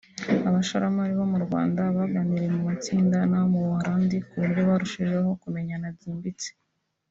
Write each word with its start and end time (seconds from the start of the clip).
abashoramari 0.49 1.13
bo 1.19 1.25
mu 1.31 1.39
Rwanda 1.45 1.81
baganiriye 1.97 2.49
mu 2.55 2.61
matsinda 2.67 3.17
n’abo 3.29 3.45
mu 3.51 3.59
Buholandi 3.63 4.17
ku 4.27 4.33
buryo 4.41 4.61
barushijeho 4.69 5.29
kumenyana 5.41 5.87
byimbitse 5.97 6.49